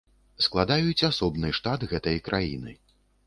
[0.45, 2.73] Складаюць асобны штат гэтай краіны.